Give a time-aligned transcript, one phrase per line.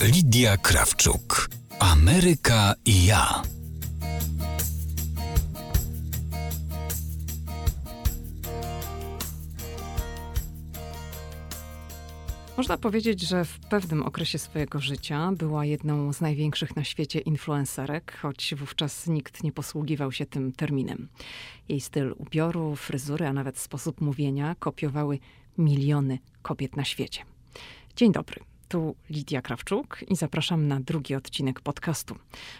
[0.00, 1.48] Lidia Krawczuk.
[1.78, 3.42] Ameryka i ja.
[12.56, 18.18] Można powiedzieć, że w pewnym okresie swojego życia była jedną z największych na świecie influencerek,
[18.22, 21.08] choć wówczas nikt nie posługiwał się tym terminem.
[21.68, 25.18] Jej styl ubioru, fryzury, a nawet sposób mówienia kopiowały
[25.58, 27.24] miliony kobiet na świecie.
[27.96, 28.49] Dzień dobry.
[28.70, 32.14] Tu Lidia Krawczuk i zapraszam na drugi odcinek podcastu.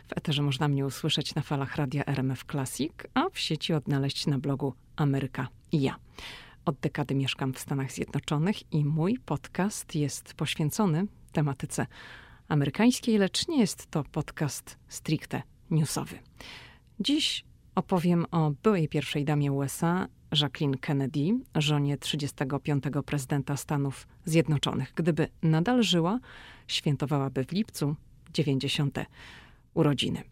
[0.09, 4.39] W eterze można mnie usłyszeć na falach radia RMF Classic, a w sieci odnaleźć na
[4.39, 5.97] blogu Ameryka i ja.
[6.65, 11.87] Od dekady mieszkam w Stanach Zjednoczonych i mój podcast jest poświęcony tematyce
[12.49, 16.19] amerykańskiej, lecz nie jest to podcast stricte newsowy.
[17.01, 22.85] Dziś opowiem o byłej pierwszej damie USA, Jacqueline Kennedy, żonie 35.
[23.07, 24.93] prezydenta Stanów Zjednoczonych.
[24.95, 26.19] Gdyby nadal żyła,
[26.67, 27.97] świętowałaby w lipcu
[28.33, 28.99] 90.
[29.75, 30.23] urodziny.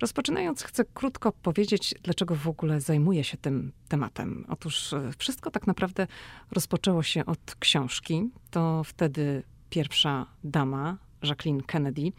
[0.00, 4.44] Rozpoczynając, chcę krótko powiedzieć, dlaczego w ogóle zajmuję się tym tematem.
[4.48, 6.06] Otóż e, wszystko tak naprawdę
[6.50, 8.30] rozpoczęło się od książki.
[8.50, 12.12] To wtedy pierwsza dama, Jacqueline Kennedy,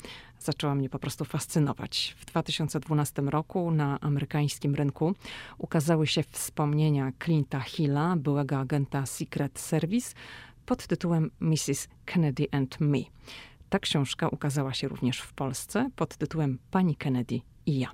[0.44, 2.16] zaczęła mnie po prostu fascynować.
[2.18, 5.16] W 2012 roku na amerykańskim rynku
[5.58, 10.16] ukazały się wspomnienia Clint'a Hilla, byłego agenta Secret Service,
[10.66, 11.88] pod tytułem Mrs.
[12.06, 13.00] Kennedy and Me.
[13.70, 17.92] Ta książka ukazała się również w Polsce pod tytułem Pani Kennedy i ja.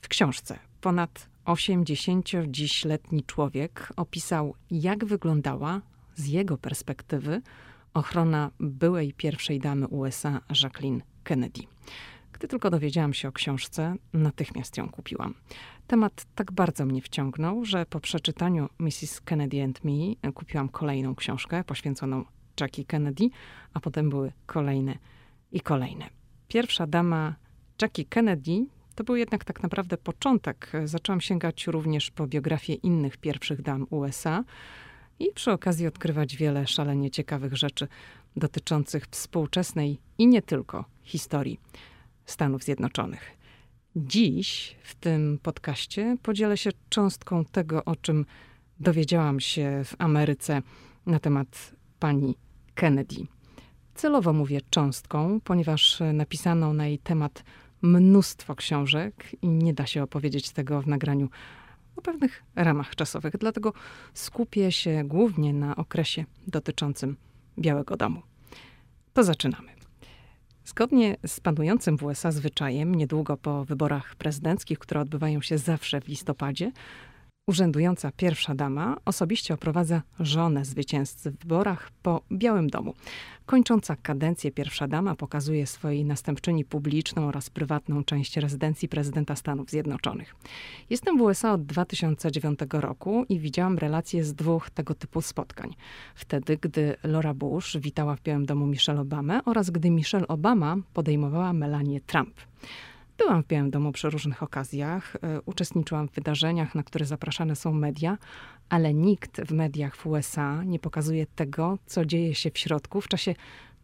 [0.00, 5.80] W książce ponad 80 dziś-letni człowiek opisał, jak wyglądała
[6.14, 7.42] z jego perspektywy
[7.94, 11.62] ochrona byłej pierwszej damy USA Jacqueline Kennedy.
[12.32, 15.34] Gdy tylko dowiedziałam się o książce, natychmiast ją kupiłam.
[15.86, 19.20] Temat tak bardzo mnie wciągnął, że po przeczytaniu Mrs.
[19.20, 22.24] Kennedy and Me kupiłam kolejną książkę poświęconą
[22.60, 23.28] Jackie Kennedy,
[23.74, 24.98] a potem były kolejne
[25.52, 26.08] i kolejne.
[26.48, 27.34] Pierwsza dama
[27.82, 30.72] Jackie Kennedy to był jednak tak naprawdę początek.
[30.84, 34.44] Zaczęłam sięgać również po biografię innych pierwszych dam USA
[35.18, 37.88] i przy okazji odkrywać wiele szalenie ciekawych rzeczy
[38.36, 41.60] dotyczących współczesnej i nie tylko historii
[42.26, 43.36] Stanów Zjednoczonych.
[43.96, 48.26] Dziś w tym podcaście podzielę się cząstką tego, o czym
[48.80, 50.62] dowiedziałam się w Ameryce
[51.06, 52.34] na temat pani
[52.74, 53.26] Kennedy.
[53.94, 57.44] Celowo mówię cząstką, ponieważ napisano na jej temat
[57.82, 61.28] mnóstwo książek i nie da się opowiedzieć tego w nagraniu
[61.96, 63.36] o pewnych ramach czasowych.
[63.36, 63.72] Dlatego
[64.14, 67.16] skupię się głównie na okresie dotyczącym
[67.58, 68.22] Białego Domu.
[69.12, 69.72] To zaczynamy.
[70.64, 76.08] Zgodnie z panującym w USA zwyczajem, niedługo po wyborach prezydenckich, które odbywają się zawsze w
[76.08, 76.72] listopadzie,
[77.46, 82.94] Urzędująca pierwsza dama osobiście oprowadza żonę zwycięzcy w wyborach po Białym Domu.
[83.46, 90.36] Kończąca kadencję pierwsza dama pokazuje swojej następczyni publiczną oraz prywatną część rezydencji prezydenta Stanów Zjednoczonych.
[90.90, 95.74] Jestem w USA od 2009 roku i widziałam relacje z dwóch tego typu spotkań.
[96.14, 101.52] Wtedy, gdy Laura Bush witała w Białym Domu Michelle Obamę oraz gdy Michelle Obama podejmowała
[101.52, 102.40] Melanie Trump.
[103.22, 107.72] Byłam w Białym Domu przy różnych okazjach, e, uczestniczyłam w wydarzeniach, na które zapraszane są
[107.72, 108.18] media,
[108.68, 113.08] ale nikt w mediach w USA nie pokazuje tego, co dzieje się w środku w
[113.08, 113.34] czasie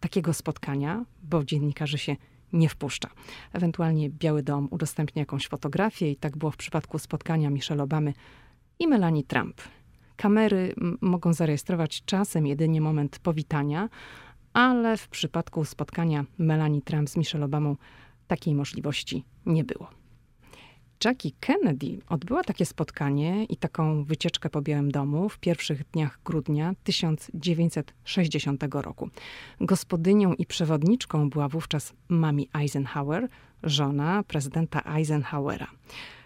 [0.00, 2.16] takiego spotkania, bo dziennikarzy się
[2.52, 3.08] nie wpuszcza.
[3.52, 8.14] Ewentualnie Biały Dom udostępnia jakąś fotografię i tak było w przypadku spotkania Michelle Obamy
[8.78, 9.60] i Melanie Trump.
[10.16, 13.88] Kamery mogą zarejestrować czasem jedynie moment powitania,
[14.52, 17.76] ale w przypadku spotkania Melanie Trump z Michelle Obamą
[18.28, 19.90] takiej możliwości nie było.
[21.04, 26.74] Jackie Kennedy odbyła takie spotkanie i taką wycieczkę po Białym Domu w pierwszych dniach grudnia
[26.84, 29.10] 1960 roku.
[29.60, 33.28] Gospodynią i przewodniczką była wówczas Mami Eisenhower,
[33.62, 35.66] żona prezydenta Eisenhowera.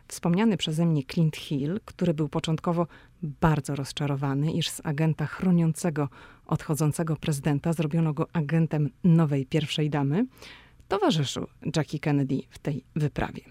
[0.09, 2.87] Wspomniany przeze mnie Clint Hill, który był początkowo
[3.23, 6.09] bardzo rozczarowany, iż z agenta chroniącego
[6.47, 10.27] odchodzącego prezydenta zrobiono go agentem nowej pierwszej damy,
[10.93, 11.47] towarzyszył
[11.77, 13.43] Jackie Kennedy w tej wyprawie.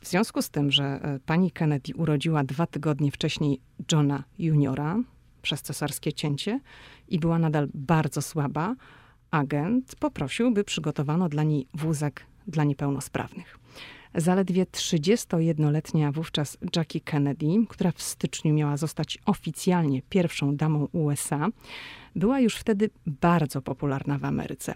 [0.00, 3.60] W związku z tym, że e, pani Kennedy urodziła dwa tygodnie wcześniej
[3.92, 4.96] Johna Juniora
[5.42, 6.60] przez cesarskie cięcie
[7.08, 8.74] i była nadal bardzo słaba,
[9.30, 13.58] agent poprosił, by przygotowano dla niej wózek dla niepełnosprawnych.
[14.14, 21.48] Zaledwie 31-letnia wówczas Jackie Kennedy, która w styczniu miała zostać oficjalnie pierwszą damą USA,
[22.16, 24.74] była już wtedy bardzo popularna w Ameryce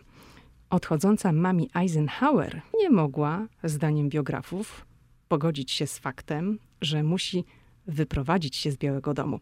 [0.70, 4.86] odchodząca mami Eisenhower nie mogła, zdaniem biografów,
[5.28, 7.44] pogodzić się z faktem, że musi
[7.86, 9.40] wyprowadzić się z Białego Domu.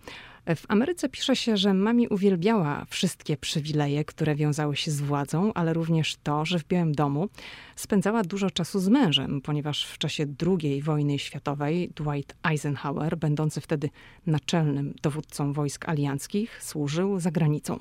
[0.56, 5.72] W Ameryce pisze się, że mami uwielbiała wszystkie przywileje, które wiązały się z władzą, ale
[5.72, 7.28] również to, że w Białym Domu
[7.76, 13.90] spędzała dużo czasu z mężem, ponieważ w czasie II wojny światowej Dwight Eisenhower, będący wtedy
[14.26, 17.80] naczelnym dowódcą wojsk alianckich, służył za granicą.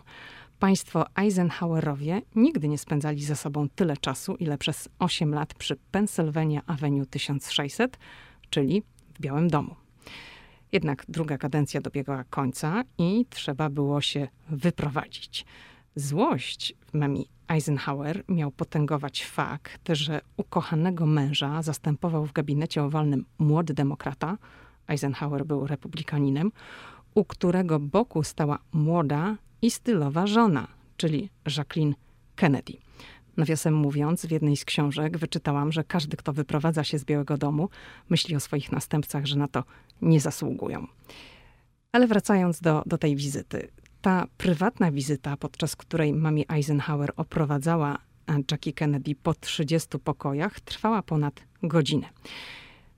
[0.60, 6.62] Państwo Eisenhowerowie nigdy nie spędzali ze sobą tyle czasu, ile przez 8 lat przy Pennsylvania
[6.66, 7.98] Avenue 1600,
[8.50, 8.84] czyli
[9.14, 9.76] w Białym Domu.
[10.72, 15.46] Jednak druga kadencja dobiegła końca i trzeba było się wyprowadzić.
[15.96, 24.38] Złość mami Eisenhower miał potęgować fakt, że ukochanego męża zastępował w gabinecie owalnym młody demokrata,
[24.88, 26.52] Eisenhower był republikaninem,
[27.18, 30.68] u którego boku stała młoda i stylowa żona,
[30.98, 31.96] czyli Jacqueline
[32.36, 32.74] Kennedy.
[33.38, 37.70] Nawiasem mówiąc, w jednej z książek wyczytałam, że każdy, kto wyprowadza się z Białego Domu,
[38.10, 39.64] myśli o swoich następcach, że na to
[40.02, 40.88] nie zasługują.
[41.92, 43.68] Ale wracając do, do tej wizyty.
[44.02, 47.98] Ta prywatna wizyta, podczas której mami Eisenhower oprowadzała
[48.52, 52.10] Jackie Kennedy po 30 pokojach, trwała ponad godzinę.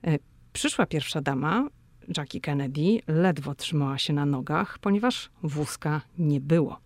[0.06, 0.18] E,
[0.52, 1.68] przyszła pierwsza dama,
[2.16, 6.78] Jackie Kennedy, ledwo trzymała się na nogach, ponieważ wózka nie było.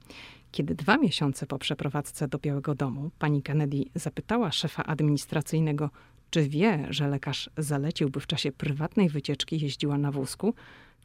[0.53, 5.91] Kiedy dwa miesiące po przeprowadzce do Białego Domu pani Kennedy zapytała szefa administracyjnego,
[6.31, 10.55] czy wie, że lekarz zaleciłby w czasie prywatnej wycieczki jeździła na wózku,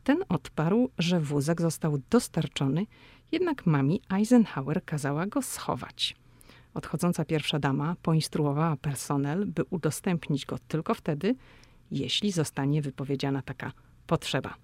[0.03, 2.85] ten odparł, że wózek został dostarczony,
[3.31, 6.15] jednak mami Eisenhower kazała go schować.
[6.73, 11.35] Odchodząca pierwsza dama poinstruowała personel, by udostępnić go tylko wtedy,
[11.91, 13.71] jeśli zostanie wypowiedziana taka
[14.09, 14.55] potrzeba.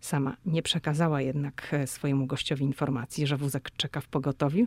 [0.00, 4.66] Sama nie przekazała jednak e, swojemu gościowi informacji, że wózek czeka w pogotowiu,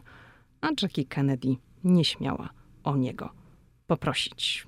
[0.62, 2.50] a Jackie Kennedy nie śmiała
[2.84, 3.30] o niego
[3.88, 4.68] poprosić.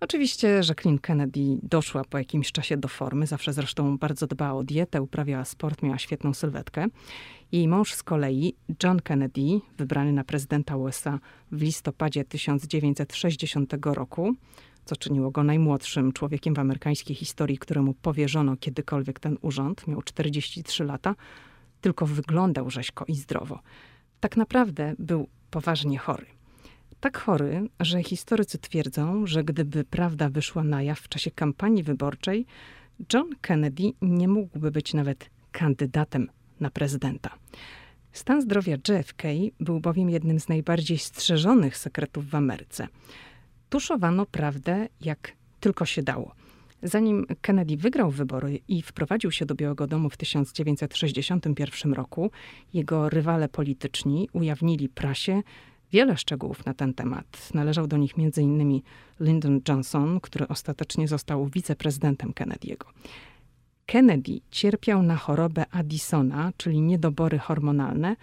[0.00, 5.02] Oczywiście Jacqueline Kennedy doszła po jakimś czasie do formy, zawsze zresztą bardzo dbała o dietę,
[5.02, 6.86] uprawiała sport, miała świetną sylwetkę.
[7.52, 11.18] Jej mąż z kolei, John Kennedy, wybrany na prezydenta USA
[11.52, 14.34] w listopadzie 1960 roku,
[14.88, 19.86] co czyniło go najmłodszym człowiekiem w amerykańskiej historii, któremu powierzono kiedykolwiek ten urząd.
[19.86, 21.14] Miał 43 lata,
[21.80, 23.60] tylko wyglądał rzeźko i zdrowo.
[24.20, 26.26] Tak naprawdę był poważnie chory.
[27.00, 32.46] Tak chory, że historycy twierdzą, że gdyby prawda wyszła na jaw w czasie kampanii wyborczej,
[33.12, 36.28] John Kennedy nie mógłby być nawet kandydatem
[36.60, 37.30] na prezydenta.
[38.12, 39.22] Stan zdrowia JFK
[39.60, 42.88] był bowiem jednym z najbardziej strzeżonych sekretów w Ameryce
[43.68, 46.34] tuszowano prawdę jak tylko się dało.
[46.82, 52.30] Zanim Kennedy wygrał wybory i wprowadził się do Białego Domu w 1961 roku,
[52.74, 55.42] jego rywale polityczni ujawnili prasie
[55.92, 57.54] wiele szczegółów na ten temat.
[57.54, 58.80] Należał do nich m.in.
[59.20, 62.84] Lyndon Johnson, który ostatecznie został wiceprezydentem Kennedy'ego.
[63.86, 68.16] Kennedy cierpiał na chorobę Addisona, czyli niedobory hormonalne,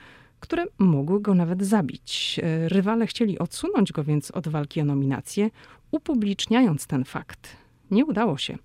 [0.45, 2.39] które mogły go nawet zabić.
[2.43, 5.49] E, rywale chcieli odsunąć go więc od walki o nominację,
[5.91, 7.57] upubliczniając ten fakt.
[7.91, 8.57] Nie udało się.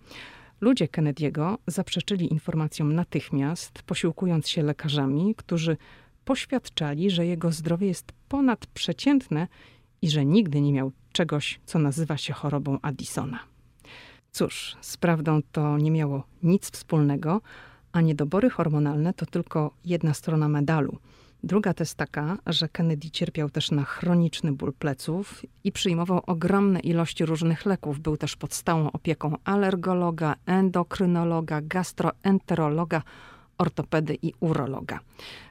[0.61, 5.77] Ludzie Kennedy'ego zaprzeczyli informacjom natychmiast, posiłkując się lekarzami, którzy
[6.25, 9.49] poświadczali, że jego zdrowie jest ponadprzeciętne
[10.03, 13.38] i że nigdy nie miał czegoś, co nazywa się chorobą Addisona.
[14.33, 17.41] Cóż, z prawdą to nie miało nic wspólnego,
[17.93, 20.99] a niedobory hormonalne to tylko jedna strona medalu–
[21.43, 26.81] Druga to jest taka, że Kennedy cierpiał też na chroniczny ból pleców i przyjmował ogromne
[26.81, 28.00] ilości różnych leków.
[28.00, 33.03] Był też pod stałą opieką alergologa, endokrynologa, gastroenterologa,
[33.59, 35.00] ortopedy i urologa.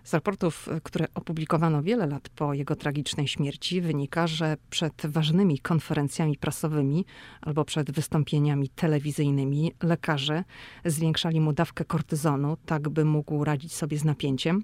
[0.03, 6.37] Z raportów, które opublikowano wiele lat po jego tragicznej śmierci, wynika, że przed ważnymi konferencjami
[6.37, 7.05] prasowymi
[7.41, 10.43] albo przed wystąpieniami telewizyjnymi lekarze
[10.85, 14.63] zwiększali mu dawkę kortyzonu, tak by mógł radzić sobie z napięciem.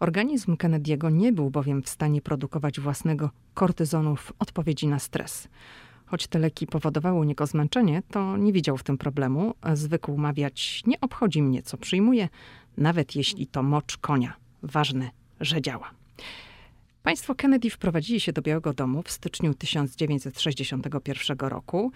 [0.00, 5.48] Organizm Kennedy'ego nie był bowiem w stanie produkować własnego kortyzonu w odpowiedzi na stres.
[6.06, 9.54] Choć te leki powodowały u niego zmęczenie, to nie widział w tym problemu.
[9.74, 12.28] Zwykł mawiać: Nie obchodzi mnie, co przyjmuję,
[12.76, 14.36] nawet jeśli to mocz konia.
[14.62, 15.90] Ważne, że działa.
[17.02, 21.92] Państwo Kennedy wprowadzili się do Białego Domu w styczniu 1961 roku.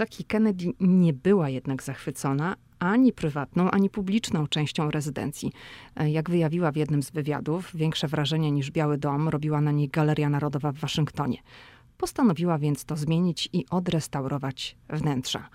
[0.00, 5.52] Jackie Kennedy nie była jednak zachwycona ani prywatną, ani publiczną częścią rezydencji.
[5.96, 9.88] E, jak wyjawiła w jednym z wywiadów, większe wrażenie niż Biały Dom robiła na niej
[9.88, 11.38] Galeria Narodowa w Waszyngtonie.
[11.98, 15.48] Postanowiła więc to zmienić i odrestaurować wnętrza.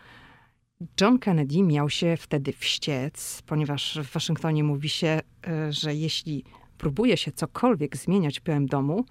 [1.01, 6.43] John Kennedy miał się wtedy wściec, ponieważ w Waszyngtonie mówi się, e, że jeśli
[6.77, 9.05] próbuje się cokolwiek zmieniać Białym Domu,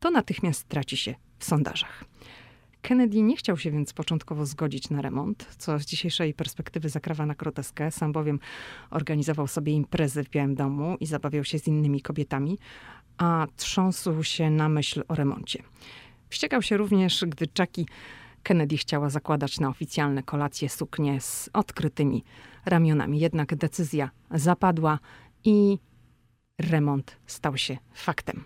[0.00, 2.04] to natychmiast traci się w sondażach.
[2.84, 7.34] Kennedy nie chciał się więc początkowo zgodzić na remont, co z dzisiejszej perspektywy zakrawa na
[7.34, 7.90] groteskę.
[7.90, 8.40] Sam bowiem
[8.90, 12.58] organizował sobie imprezy w Białym Domu i zabawiał się z innymi kobietami,
[13.18, 15.62] a trząsł się na myśl o remoncie.
[16.28, 17.84] Wściekał się również, gdy Jackie
[18.42, 22.24] Kennedy chciała zakładać na oficjalne kolacje suknie z odkrytymi
[22.66, 23.20] ramionami.
[23.20, 24.98] Jednak decyzja zapadła
[25.44, 25.78] i
[26.60, 28.44] remont stał się faktem.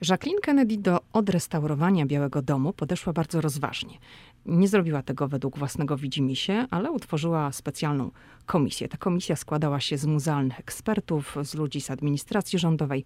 [0.00, 3.98] Jacqueline Kennedy do odrestaurowania Białego Domu podeszła bardzo rozważnie.
[4.46, 8.10] Nie zrobiła tego według własnego widzimisię, ale utworzyła specjalną
[8.46, 8.88] komisję.
[8.88, 13.04] Ta komisja składała się z muzealnych ekspertów, z ludzi z administracji rządowej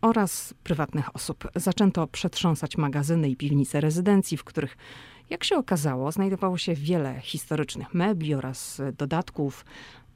[0.00, 1.48] oraz prywatnych osób.
[1.54, 4.76] Zaczęto przetrząsać magazyny i piwnice rezydencji, w których,
[5.30, 9.64] jak się okazało, znajdowało się wiele historycznych mebli oraz dodatków.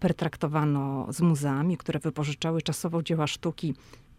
[0.00, 3.74] Pertraktowano z muzeami, które wypożyczały czasowo dzieła sztuki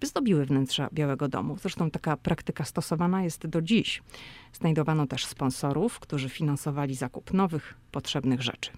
[0.07, 1.57] zdobiły wnętrza Białego Domu.
[1.61, 4.03] Zresztą taka praktyka stosowana jest do dziś.
[4.53, 8.71] Znajdowano też sponsorów, którzy finansowali zakup nowych, potrzebnych rzeczy.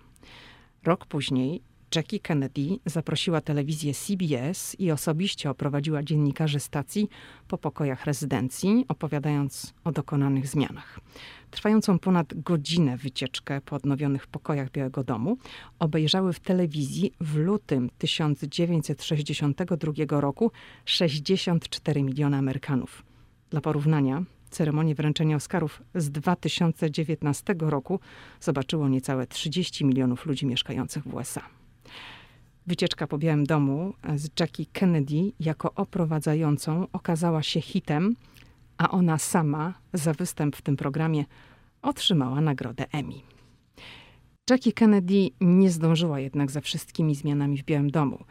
[0.84, 1.62] Rok później
[1.96, 7.10] Jackie Kennedy zaprosiła telewizję CBS i osobiście oprowadziła dziennikarzy stacji
[7.48, 11.00] po pokojach rezydencji, opowiadając o dokonanych zmianach.
[11.52, 15.38] Trwającą ponad godzinę wycieczkę po odnowionych pokojach Białego Domu
[15.80, 20.52] obejrzały w telewizji w lutym 1962 roku
[20.86, 23.04] 64 miliony Amerykanów.
[23.50, 28.00] Dla porównania, ceremonię wręczenia Oscarów z 2019 roku
[28.42, 31.63] zobaczyło niecałe 30 milionów ludzi mieszkających w USA.
[32.68, 38.16] Wycieczka po Białym Domu z Jackie Kennedy jako oprowadzającą okazała się hitem,
[38.78, 41.26] a ona sama za występ w tym programie
[41.82, 43.16] otrzymała nagrodę Emmy.
[44.50, 48.24] Jackie Kennedy nie zdążyła jednak za wszystkimi zmianami w Białym Domu.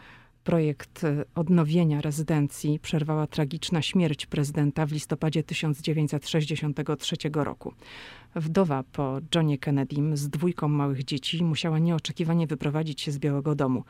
[0.45, 7.75] Projekt e, odnowienia rezydencji przerwała tragiczna śmierć prezydenta w listopadzie 1963 roku.
[8.35, 13.85] Wdowa po Johnie Kennedym z dwójką małych dzieci musiała nieoczekiwanie wyprowadzić się z Białego Domu.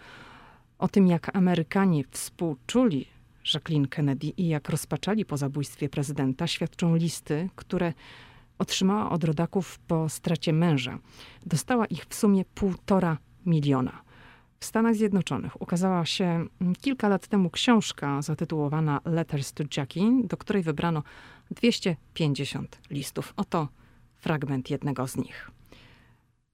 [0.78, 3.06] O tym, jak Amerykanie współczuli
[3.54, 7.92] Jacqueline Kennedy i jak rozpaczali po zabójstwie prezydenta, świadczą listy, które
[8.58, 10.98] otrzymała od rodaków po stracie męża.
[11.46, 14.02] Dostała ich w sumie półtora miliona.
[14.62, 16.46] W Stanach Zjednoczonych ukazała się
[16.80, 21.02] kilka lat temu książka zatytułowana Letters to Jackie, do której wybrano
[21.50, 23.32] 250 listów.
[23.36, 23.68] Oto
[24.14, 25.50] fragment jednego z nich.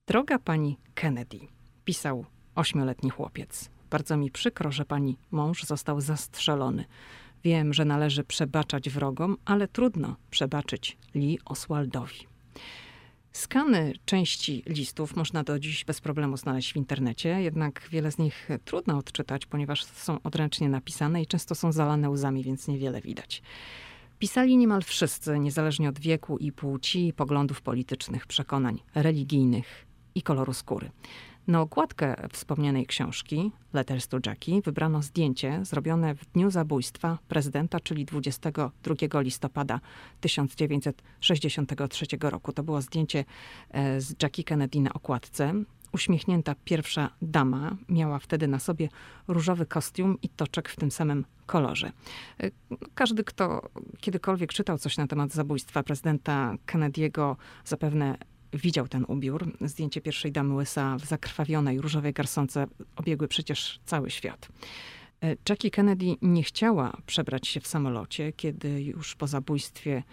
[0.07, 1.39] Droga pani Kennedy,
[1.85, 2.25] pisał
[2.55, 3.69] ośmioletni chłopiec.
[3.89, 6.85] Bardzo mi przykro, że pani mąż został zastrzelony.
[7.43, 12.27] Wiem, że należy przebaczać wrogom, ale trudno przebaczyć Lee Oswaldowi.
[13.31, 18.49] Skany części listów można do dziś bez problemu znaleźć w internecie, jednak wiele z nich
[18.65, 23.41] trudno odczytać, ponieważ są odręcznie napisane i często są zalane łzami, więc niewiele widać.
[24.19, 30.91] Pisali niemal wszyscy, niezależnie od wieku i płci, poglądów politycznych, przekonań religijnych i koloru skóry.
[31.49, 38.05] Na okładkę wspomnianej książki, Letters to Jackie, wybrano zdjęcie zrobione w dniu zabójstwa prezydenta, czyli
[38.05, 39.79] 22 listopada
[40.21, 42.53] 1963 roku.
[42.53, 43.25] To było zdjęcie
[43.69, 45.53] e, z Jackie Kennedy na okładce.
[45.91, 48.89] Uśmiechnięta pierwsza dama miała wtedy na sobie
[49.27, 51.91] różowy kostium i toczek w tym samym kolorze.
[52.39, 52.51] E,
[52.93, 58.17] każdy, kto kiedykolwiek czytał coś na temat zabójstwa prezydenta Kennedy'ego, zapewne
[58.53, 59.51] widział ten ubiór.
[59.61, 64.49] Zdjęcie pierwszej damy USA w zakrwawionej różowej garsonce obiegły przecież cały świat.
[65.23, 70.03] E, Jackie Kennedy nie chciała przebrać się w samolocie, kiedy już po zabójstwie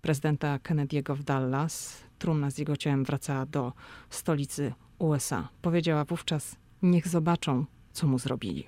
[0.00, 3.72] prezydenta Kennedy'ego w Dallas trumna z jego ciałem wracała do
[4.10, 5.48] stolicy USA.
[5.62, 8.66] Powiedziała wówczas: Niech zobaczą, co mu zrobili.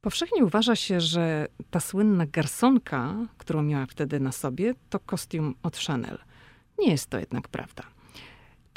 [0.00, 5.76] Powszechnie uważa się, że ta słynna garsonka, którą miała wtedy na sobie, to kostium od
[5.76, 6.18] Chanel.
[6.80, 7.82] Nie jest to jednak prawda.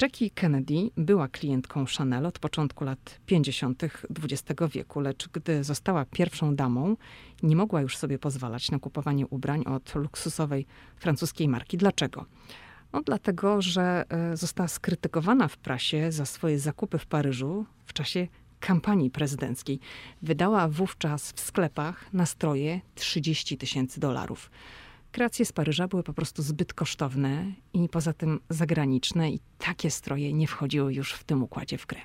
[0.02, 3.82] Jackie Kennedy była klientką Chanel od początku lat 50.
[3.84, 6.96] XX wieku, lecz gdy została pierwszą damą,
[7.42, 11.76] nie mogła już sobie pozwalać na kupowanie ubrań od luksusowej francuskiej marki.
[11.76, 12.26] Dlaczego?
[12.92, 18.28] No, dlatego, że e, została skrytykowana w prasie za swoje zakupy w Paryżu w czasie
[18.60, 19.80] kampanii prezydenckiej.
[20.22, 24.50] Wydała wówczas w sklepach na stroje 30 tysięcy dolarów.
[25.14, 30.32] Kreacje z Paryża były po prostu zbyt kosztowne i poza tym zagraniczne i takie stroje
[30.32, 32.00] nie wchodziły już w tym układzie w grę.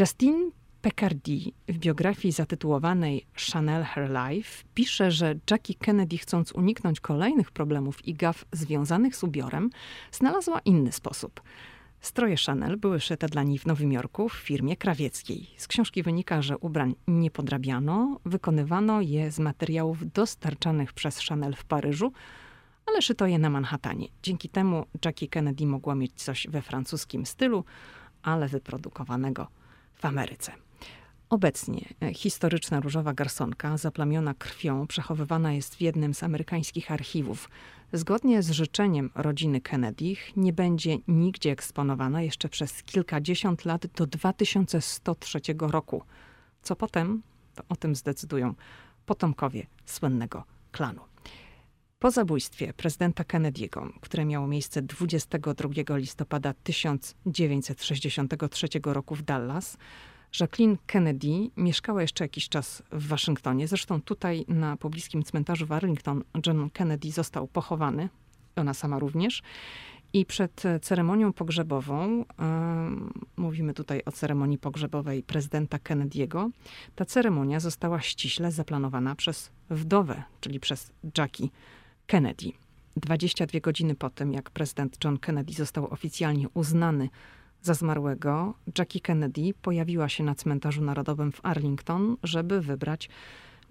[0.00, 0.50] Justine
[0.82, 8.06] Pecardy w biografii zatytułowanej Chanel Her Life pisze, że Jackie Kennedy chcąc uniknąć kolejnych problemów
[8.06, 9.70] i gaf związanych z ubiorem,
[10.12, 11.40] znalazła inny sposób–
[12.04, 15.50] Stroje Chanel były szyte dla niej w Nowym Jorku w firmie krawieckiej.
[15.56, 21.64] Z książki wynika, że ubrań nie podrabiano, wykonywano je z materiałów dostarczanych przez Chanel w
[21.64, 22.12] Paryżu,
[22.86, 24.08] ale szyto je na Manhattanie.
[24.22, 27.64] Dzięki temu Jackie Kennedy mogła mieć coś we francuskim stylu,
[28.22, 29.46] ale wyprodukowanego
[29.94, 30.63] w Ameryce.
[31.28, 37.50] Obecnie historyczna różowa garsonka zaplamiona krwią przechowywana jest w jednym z amerykańskich archiwów.
[37.92, 45.40] Zgodnie z życzeniem rodziny Kennedy nie będzie nigdzie eksponowana jeszcze przez kilkadziesiąt lat do 2103
[45.58, 46.02] roku.
[46.62, 47.22] Co potem?
[47.54, 48.54] To o tym zdecydują
[49.06, 51.00] potomkowie słynnego klanu.
[51.98, 59.76] Po zabójstwie prezydenta Kennedy'ego, które miało miejsce 22 listopada 1963 roku w Dallas,
[60.40, 63.68] Jacqueline Kennedy mieszkała jeszcze jakiś czas w Waszyngtonie.
[63.68, 68.08] Zresztą tutaj na pobliskim cmentarzu w Arlington John Kennedy został pochowany,
[68.56, 69.42] ona sama również.
[70.12, 72.24] I przed ceremonią pogrzebową, yy,
[73.36, 76.50] mówimy tutaj o ceremonii pogrzebowej prezydenta Kennedy'ego,
[76.94, 81.48] ta ceremonia została ściśle zaplanowana przez wdowę, czyli przez Jackie
[82.06, 82.52] Kennedy.
[82.96, 87.08] 22 godziny po tym, jak prezydent John Kennedy został oficjalnie uznany
[87.64, 93.08] za zmarłego, Jackie Kennedy pojawiła się na cmentarzu narodowym w Arlington, żeby wybrać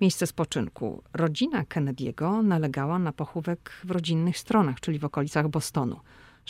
[0.01, 1.03] miejsce spoczynku.
[1.13, 5.99] Rodzina Kennedy'ego nalegała na pochówek w rodzinnych stronach, czyli w okolicach Bostonu.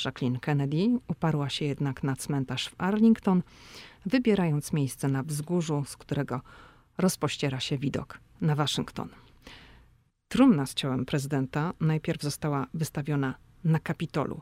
[0.05, 3.43] Jacqueline Kennedy uparła się jednak na cmentarz w Arlington,
[4.05, 6.41] wybierając miejsce na wzgórzu, z którego
[6.97, 9.09] rozpościera się widok na Waszyngton.
[10.27, 14.41] Trumna z ciałem prezydenta najpierw została wystawiona na Kapitolu.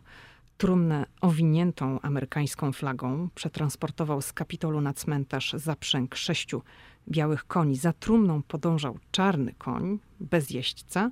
[0.61, 6.61] Trumnę owiniętą amerykańską flagą przetransportował z Kapitolu na cmentarz zaprzęg sześciu
[7.09, 7.75] białych koni.
[7.75, 11.11] Za trumną podążał czarny koń, bez jeźdźca,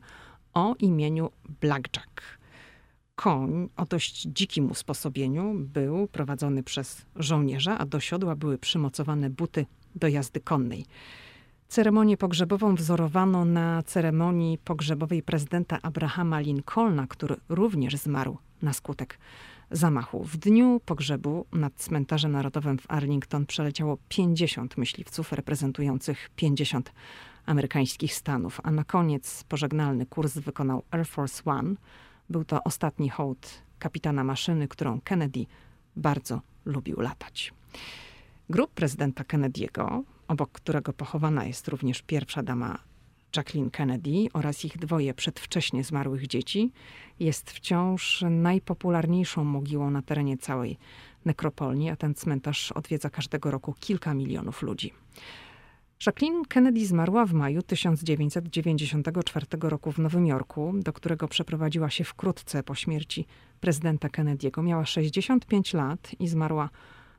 [0.54, 2.22] o imieniu Blackjack.
[3.16, 9.66] Koń o dość dzikim usposobieniu był prowadzony przez żołnierza, a do siodła były przymocowane buty
[9.96, 10.86] do jazdy konnej.
[11.70, 19.18] Ceremonię pogrzebową wzorowano na ceremonii pogrzebowej prezydenta Abrahama Lincolna, który również zmarł na skutek
[19.72, 20.24] zamachu.
[20.24, 26.92] W dniu pogrzebu nad cmentarzem narodowym w Arlington przeleciało 50 myśliwców reprezentujących 50
[27.46, 31.76] amerykańskich stanów, a na koniec pożegnalny kurs wykonał Air Force One.
[32.30, 35.46] Był to ostatni hołd kapitana maszyny, którą Kennedy
[35.96, 37.54] bardzo lubił latać.
[38.50, 42.80] Grób prezydenta Kennedy'ego obok którego pochowana jest również pierwsza dama
[43.36, 46.72] Jacqueline Kennedy oraz ich dwoje przedwcześnie zmarłych dzieci,
[47.20, 50.78] jest wciąż najpopularniejszą mogiłą na terenie całej
[51.26, 54.94] nekropolii, a ten cmentarz odwiedza każdego roku kilka milionów ludzi.
[56.06, 62.64] Jacqueline Kennedy zmarła w maju 1994 roku w Nowym Jorku, do którego przeprowadziła się wkrótce
[62.64, 63.26] po śmierci
[63.60, 64.64] prezydenta Kennedy'ego.
[64.64, 66.70] Miała 65 lat i zmarła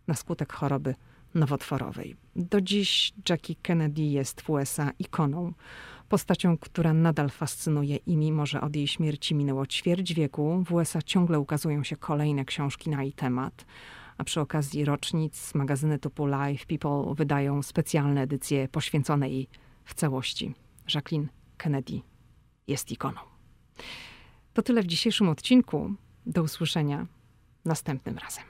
[0.07, 0.94] na skutek choroby
[1.34, 2.16] nowotworowej.
[2.36, 5.52] Do dziś Jackie Kennedy jest w USA ikoną,
[6.08, 11.02] postacią, która nadal fascynuje i mimo, że od jej śmierci minęło ćwierć wieku, w USA
[11.02, 13.64] ciągle ukazują się kolejne książki na jej temat.
[14.18, 19.48] A przy okazji rocznic magazyny typu Life People wydają specjalne edycje poświęcone jej
[19.84, 20.54] w całości.
[20.94, 22.00] Jacqueline Kennedy
[22.66, 23.20] jest ikoną.
[24.52, 25.94] To tyle w dzisiejszym odcinku.
[26.26, 27.06] Do usłyszenia
[27.64, 28.49] następnym razem.